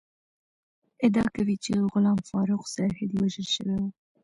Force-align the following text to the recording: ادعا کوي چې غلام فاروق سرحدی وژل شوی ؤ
ادعا 1.05 1.25
کوي 1.35 1.55
چې 1.63 1.71
غلام 1.91 2.17
فاروق 2.29 2.63
سرحدی 2.75 3.15
وژل 3.19 3.47
شوی 3.55 3.75
ؤ 3.83 3.87